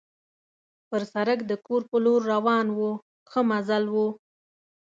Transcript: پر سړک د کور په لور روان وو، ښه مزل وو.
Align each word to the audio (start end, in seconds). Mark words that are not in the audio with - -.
پر 0.89 1.01
سړک 1.13 1.39
د 1.45 1.51
کور 1.65 1.81
په 1.89 1.97
لور 2.05 2.21
روان 2.33 2.67
وو، 2.77 2.91
ښه 3.31 3.41
مزل 3.49 3.83
وو. 3.93 4.07